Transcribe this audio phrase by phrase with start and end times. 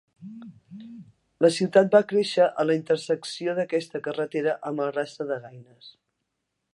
[1.45, 5.93] La ciutat va créixer en la intersecció d'aquesta carretera amb el rastre de Gaines.